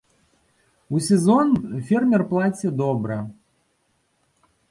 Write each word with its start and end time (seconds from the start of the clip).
У 0.95 1.01
сезон 1.07 1.47
фермер 1.89 2.21
плаціць 2.33 2.73
добра. 2.81 3.17